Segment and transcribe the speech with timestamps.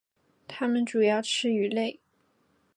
[0.47, 1.99] 它们主要吃鱼类。